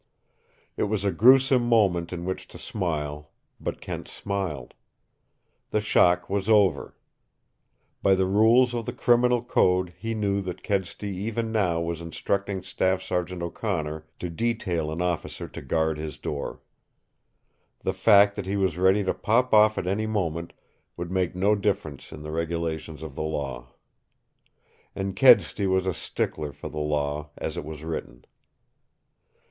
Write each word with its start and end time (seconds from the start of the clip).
It 0.77 0.85
was 0.85 1.05
a 1.05 1.11
gruesome 1.11 1.61
moment 1.69 2.11
in 2.11 2.25
which 2.25 2.47
to 2.47 2.57
smile, 2.57 3.29
but 3.59 3.81
Kent 3.81 4.07
smiled. 4.07 4.73
The 5.69 5.79
shock 5.79 6.27
was 6.27 6.49
over. 6.49 6.95
By 8.01 8.15
the 8.15 8.25
rules 8.25 8.73
of 8.73 8.87
the 8.87 8.93
Criminal 8.93 9.43
Code 9.43 9.93
he 9.95 10.15
knew 10.15 10.41
that 10.41 10.63
Kedsty 10.63 11.09
even 11.09 11.51
now 11.51 11.79
was 11.81 12.01
instructing 12.01 12.63
Staff 12.63 13.03
Sergeant 13.03 13.43
O'Connor 13.43 14.07
to 14.17 14.29
detail 14.31 14.91
an 14.91 15.03
officer 15.03 15.47
to 15.49 15.61
guard 15.61 15.99
his 15.99 16.17
door. 16.17 16.61
The 17.81 17.93
fact 17.93 18.35
that 18.37 18.47
he 18.47 18.55
was 18.55 18.79
ready 18.79 19.03
to 19.03 19.13
pop 19.13 19.53
off 19.53 19.77
at 19.77 19.85
any 19.85 20.07
moment 20.07 20.51
would 20.97 21.11
make 21.11 21.35
no 21.35 21.53
difference 21.53 22.11
in 22.11 22.23
the 22.23 22.31
regulations 22.31 23.03
of 23.03 23.13
the 23.13 23.21
law. 23.21 23.73
And 24.95 25.15
Kedsty 25.15 25.67
was 25.67 25.85
a 25.85 25.93
stickler 25.93 26.51
for 26.51 26.69
the 26.69 26.79
law 26.79 27.29
as 27.37 27.55
it 27.55 27.63
was 27.63 27.83
written. 27.83 28.25